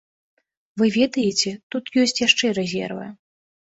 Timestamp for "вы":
0.81-0.85